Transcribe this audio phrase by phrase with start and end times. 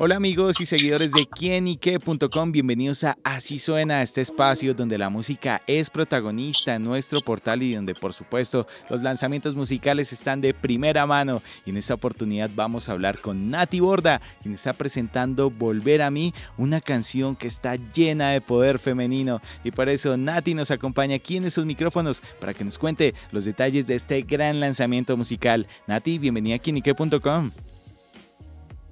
[0.00, 5.60] Hola amigos y seguidores de quienique.com, bienvenidos a Así Suena, este espacio donde la música
[5.66, 11.04] es protagonista en nuestro portal y donde por supuesto los lanzamientos musicales están de primera
[11.04, 11.42] mano.
[11.66, 16.12] Y en esta oportunidad vamos a hablar con Nati Borda, quien está presentando Volver a
[16.12, 19.40] mí, una canción que está llena de poder femenino.
[19.64, 23.46] Y por eso Nati nos acompaña aquí en esos micrófonos para que nos cuente los
[23.46, 25.66] detalles de este gran lanzamiento musical.
[25.88, 27.50] Nati, bienvenida a quienique.com.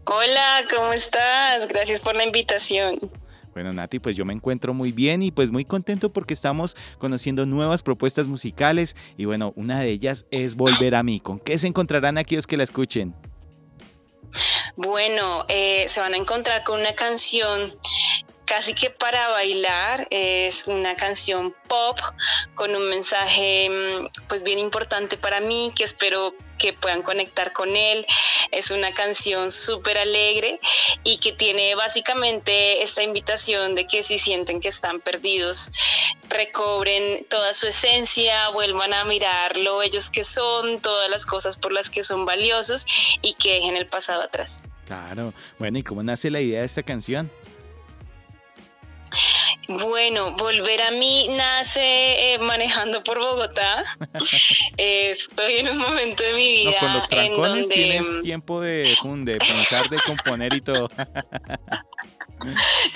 [0.09, 1.66] Hola, ¿cómo estás?
[1.66, 2.96] Gracias por la invitación.
[3.52, 7.45] Bueno, Nati, pues yo me encuentro muy bien y pues muy contento porque estamos conociendo
[7.45, 11.19] nuevas propuestas musicales y bueno, una de ellas es Volver a mí.
[11.19, 13.16] ¿Con qué se encontrarán aquellos que la escuchen?
[14.77, 17.74] Bueno, eh, se van a encontrar con una canción
[18.47, 20.07] casi que para bailar.
[20.11, 21.99] Es una canción pop
[22.55, 27.77] con un mensaje mm, pues bien importante para mí que espero que puedan conectar con
[27.77, 28.07] él.
[28.51, 30.59] Es una canción súper alegre
[31.05, 35.71] y que tiene básicamente esta invitación de que si sienten que están perdidos,
[36.31, 41.91] recobren toda su esencia, vuelvan a mirarlo ellos que son, todas las cosas por las
[41.91, 42.87] que son valiosos
[43.21, 44.65] y que dejen el pasado atrás.
[44.87, 47.31] Claro, bueno, ¿y cómo nace la idea de esta canción?
[49.69, 53.85] Bueno, volver a mí nace eh, manejando por Bogotá.
[54.77, 56.79] estoy en un momento de mi vida.
[56.79, 58.95] con los trancones tienes mm, tiempo de,
[59.25, 60.89] de pensar, de componer y todo.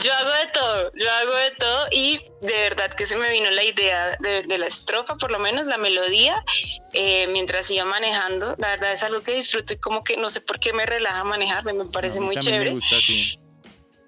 [0.02, 3.50] yo hago de todo, yo hago de todo y de verdad que se me vino
[3.50, 6.44] la idea de, la estrofa, por lo menos la melodía,
[6.92, 8.54] eh, mientras iba manejando.
[8.58, 11.24] La verdad es algo que disfruto y como que no sé por qué me relaja
[11.24, 12.70] manejar, me parece muy chévere.
[12.70, 13.38] Me gusta, sí.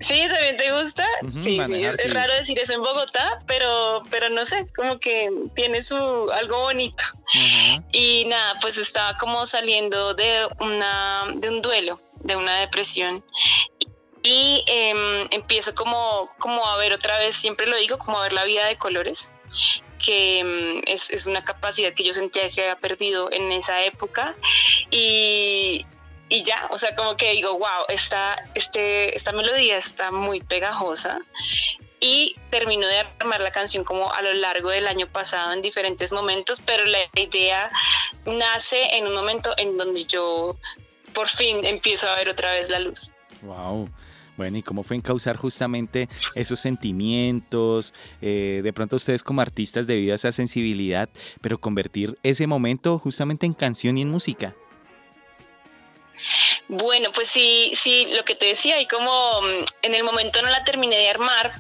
[0.03, 1.07] Sí, también te gusta.
[1.31, 5.83] sí, sí, es, raro decir eso en Bogotá, pero, pero no sé, como que tiene
[5.83, 5.97] su
[6.31, 7.05] algo bonito.
[7.93, 13.25] Y nada, pues estaba como saliendo de una, de un duelo, de una depresión.
[14.25, 18.33] Y em, empiezo como, como a ver otra vez, siempre lo digo, como a ver
[18.33, 19.35] la vida de colores
[20.05, 24.35] que em, es, es, una capacidad que yo sentía que había perdido en esa época
[24.91, 25.87] y,
[26.33, 31.21] y ya, o sea, como que digo, wow, esta, este, esta melodía está muy pegajosa
[32.01, 36.11] y termino de armar la canción como a lo largo del año pasado en diferentes
[36.11, 37.71] momentos, pero la idea
[38.25, 40.57] nace en un momento en donde yo
[41.13, 43.13] por fin empiezo a ver otra vez la luz.
[43.43, 43.91] Wow.
[44.39, 47.93] Bueno, ¿y cómo fue encauzar justamente esos sentimientos?
[48.23, 51.11] Eh, de pronto ustedes como artistas debido a esa sensibilidad,
[51.43, 54.57] pero convertir ese momento justamente en canción y en música.
[56.69, 60.49] Bueno, pues sí, sí, lo que te decía, y como mm, en el momento no
[60.49, 61.51] la terminé de armar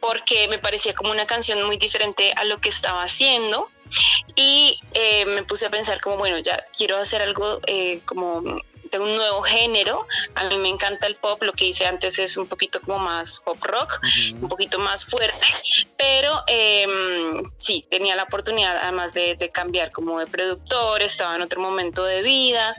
[0.00, 3.68] porque me parecía como una canción muy diferente a lo que estaba haciendo
[4.34, 8.42] y eh, me puse a pensar como, bueno, ya quiero hacer algo eh, como
[8.90, 10.06] de un nuevo género.
[10.34, 13.40] A mí me encanta el pop, lo que hice antes es un poquito como más
[13.40, 14.00] pop rock,
[14.40, 15.46] un poquito más fuerte,
[15.96, 21.60] pero em, sí, tenía la oportunidad además de, cambiar como de productor, estaba en otro
[21.60, 22.74] momento de vida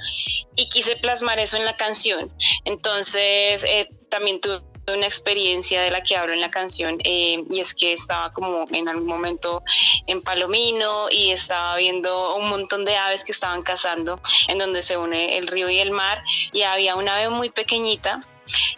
[0.56, 2.32] y quise plasmar eso en la canción.
[2.66, 4.62] Entonces, eh, también tuve
[4.94, 8.66] una experiencia de la que hablo en la canción eh, y es que estaba como
[8.72, 9.62] en algún momento
[10.08, 14.96] en Palomino y estaba viendo un montón de aves que estaban cazando en donde se
[14.96, 18.26] une el río y el mar y había una ave muy pequeñita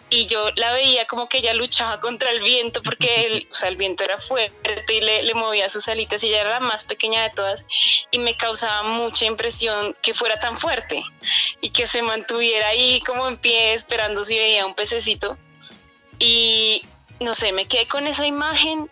[0.08, 3.68] y yo la veía como que ella luchaba contra el viento porque el, o sea,
[3.68, 6.82] el viento era fuerte y le, le, movía sus alitas y ella era la más
[6.82, 7.64] pequeña de todas
[8.10, 11.04] y me causaba mucha impresión que fuera tan fuerte
[11.60, 15.38] y que se mantuviera ahí como en pie esperando si veía un pececito
[16.20, 16.84] y
[17.18, 18.88] no sé, me quedé con esa imagen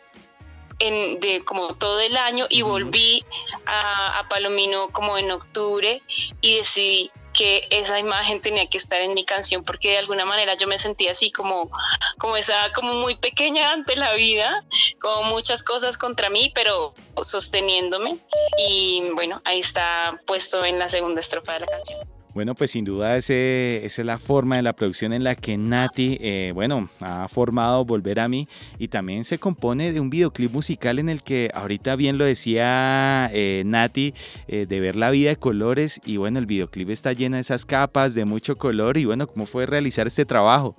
[0.81, 3.25] en, de como todo el año y volví
[3.66, 6.03] a, Palomino como en octubre
[6.41, 10.55] y decidí que esa imagen tenía que estar en mi canción porque de alguna manera
[10.55, 11.70] yo me sentía así como,
[12.19, 14.64] como esa, como muy pequeña ante la vida,
[15.00, 18.19] como muchas cosas contra mí, pero sosteniéndome.
[18.58, 22.18] Y bueno, ahí está puesto en la segunda estrofa de la canción.
[22.38, 25.58] Bueno, pues sin duda ese, esa es la forma de la producción en la que
[25.58, 28.46] Nati, eh, bueno, ha formado Volver a mí
[28.79, 33.29] y también se compone de un videoclip musical en el que ahorita bien lo decía
[33.32, 34.14] eh, Nati,
[34.46, 37.64] eh, de ver la vida de colores y bueno, el videoclip está lleno de esas
[37.64, 40.76] capas de mucho color y bueno, ¿cómo fue realizar este trabajo?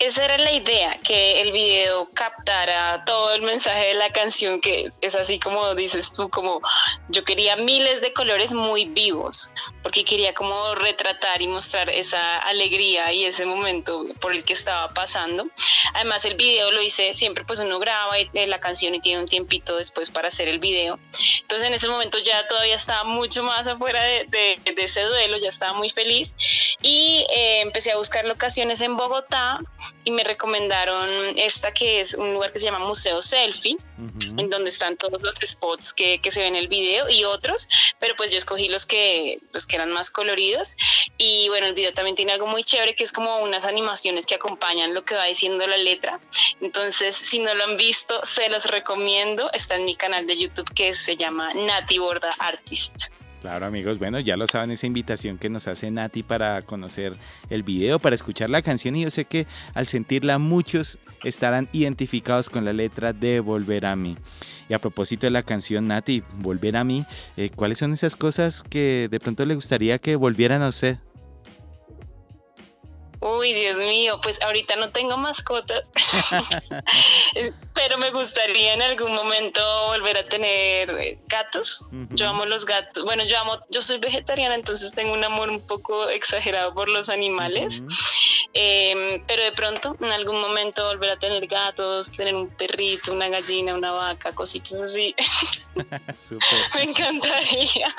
[0.00, 4.88] Esa era la idea, que el video captara todo el mensaje de la canción, que
[5.02, 6.62] es, así como dices tú, como
[7.10, 9.52] yo quería miles de colores muy vivos,
[9.82, 14.88] porque quería como retratar y mostrar esa alegría y ese momento por el que estaba
[14.88, 15.46] pasando.
[15.92, 19.28] Además el video lo hice, siempre pues uno graba eh, la canción y tiene un
[19.28, 20.98] tiempito después para hacer el video.
[21.42, 25.74] Entonces en ese momento ya todavía estaba mucho más afuera de, ese duelo, ya estaba
[25.74, 26.34] muy feliz
[26.80, 29.60] y eh, empecé a buscar locaciones en Bogotá
[30.04, 33.76] y me recomendaron esta que es un lugar que se llama Museo Selfie,
[34.38, 37.68] en donde están todos los spots que, que, se ven en el video y otros,
[37.98, 40.76] pero pues yo escogí los que, los que eran más coloridos.
[41.18, 44.34] Y bueno, el video también tiene algo muy chévere que es como unas animaciones que
[44.34, 46.20] acompañan lo que va diciendo la letra,
[46.60, 50.72] entonces si no lo han visto, se los recomiendo, está en mi canal de YouTube
[50.74, 53.10] que se llama Nati Borda Artist.
[53.40, 57.14] Claro amigos, bueno, ya lo saben esa invitación que nos hace Nati para conocer
[57.48, 62.50] el video, para escuchar la canción y yo sé que al sentirla muchos estarán identificados
[62.50, 64.16] con la letra de Volver a mí.
[64.68, 67.06] Y a propósito de la canción Nati, Volver a mí,
[67.38, 70.98] eh, ¿cuáles son esas cosas que de pronto le gustaría que volvieran a usted?
[73.20, 75.92] Uy, Dios mío, pues ahorita no tengo mascotas,
[77.74, 81.90] pero me gustaría en algún momento volver a tener eh, gatos.
[82.10, 83.04] Yo amo los gatos.
[83.04, 87.10] Bueno, yo amo, yo soy vegetariana, entonces tengo un amor un poco exagerado por los
[87.10, 87.84] animales.
[88.54, 93.28] Em, pero de pronto, en algún momento volver a tener gatos, tener un perrito, una
[93.28, 95.14] gallina, una vaca, cositas así.
[96.74, 97.94] me encantaría.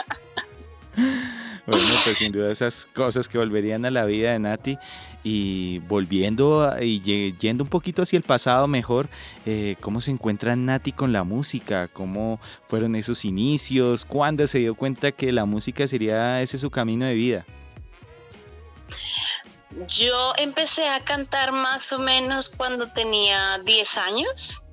[1.71, 4.77] Bueno, pues sin duda esas cosas que volverían a la vida de Nati
[5.23, 7.01] y volviendo y
[7.38, 9.07] yendo un poquito hacia el pasado mejor,
[9.45, 11.88] eh, ¿cómo se encuentra Nati con la música?
[11.88, 14.03] ¿Cómo fueron esos inicios?
[14.03, 17.45] ¿Cuándo se dio cuenta que la música sería ese su camino de vida?
[19.88, 24.65] Yo empecé a cantar más o menos cuando tenía 10 años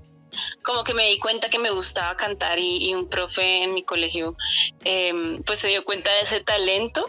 [0.69, 4.37] como que me di cuenta que me gustaba cantar y, un profe en mi colegio
[4.85, 7.09] em, pues se dio cuenta de ese talento.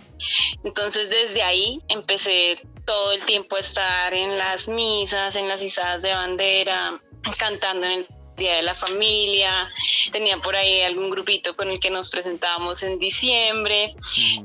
[0.63, 6.03] Entonces desde ahí empecé todo el tiempo a estar en las misas, en las izadas
[6.03, 6.97] de bandera,
[7.37, 8.07] cantando en el
[8.39, 9.71] Día de la Familia,
[10.11, 13.93] tenía por ahí algún grupito con el que nos presentábamos en diciembre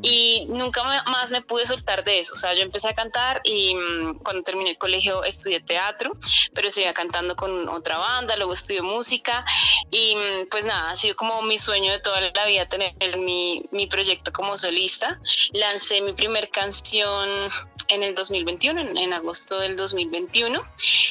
[0.02, 2.34] y nunca más me pude soltar de eso.
[2.34, 6.16] O sea, yo empecé a cantar y mm, cuando terminé el colegio estudié teatro,
[6.54, 9.44] pero seguía cantando con otra banda, luego estudié música
[9.90, 13.62] y mm, pues nada, ha sido como mi sueño de toda la vida tener mi,
[13.70, 15.20] mi proyecto como solista.
[15.52, 17.50] Lancé mi primer canción
[17.88, 20.62] en el 2021, en, en, agosto del 2021.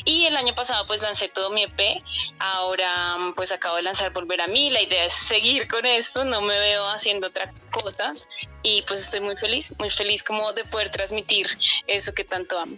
[0.06, 2.04] Y el año pasado pues lancé todo mi EP.
[2.40, 4.70] Ahora pues acabo de lanzar Volver a mí.
[4.70, 8.14] La idea es seguir con esto, no me veo haciendo otra cosa.
[8.62, 11.48] Y pues estoy muy feliz, muy feliz como de poder transmitir
[11.88, 12.78] eso que tanto amo.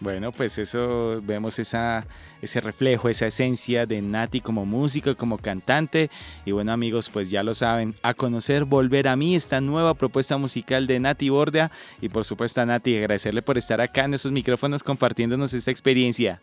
[0.00, 2.04] Bueno, pues eso vemos esa,
[2.42, 6.10] ese reflejo, esa esencia de Nati como músico, como cantante.
[6.44, 10.36] Y bueno amigos, pues ya lo saben, a conocer Volver a mí, esta nueva propuesta
[10.36, 11.70] musical de Nati Borda.
[12.00, 16.40] Y por supuesto a Nati, agradecerle por estar acá en esos micrófonos compartiéndonos esta experiencia.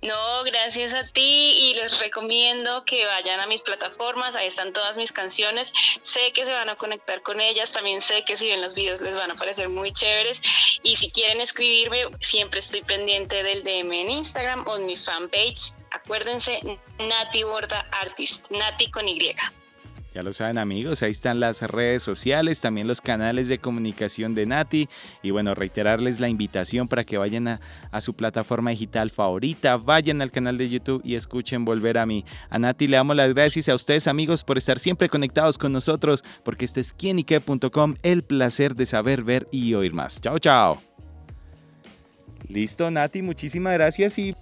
[0.00, 4.96] No, gracias a ti y les recomiendo que vayan a mis plataformas, ahí están todas
[4.96, 5.72] mis canciones,
[6.02, 9.00] sé que se van a conectar con ellas, también sé que si ven los videos
[9.00, 10.40] les van a parecer muy chéveres.
[10.84, 15.72] Y si quieren escribirme siempre estoy pendiente del DM en Instagram o en mi fanpage,
[15.90, 16.60] acuérdense
[16.98, 19.34] Nati Borda Artist, Nati con Y.
[20.14, 24.46] Ya lo saben amigos, ahí están las redes sociales, también los canales de comunicación de
[24.46, 24.88] Nati
[25.22, 27.60] y bueno, reiterarles la invitación para que vayan a,
[28.00, 32.24] su plataforma digital favorita, vayan al canal de YouTube y escuchen Volver a mí.
[32.48, 36.24] A Nati le damos las gracias a ustedes amigos por estar siempre conectados con nosotros
[36.42, 40.20] porque este es quienique.com, el placer de saber, ver y oír más.
[40.20, 40.80] Chao, chao.
[42.48, 44.34] Listo Nati, muchísimas gracias y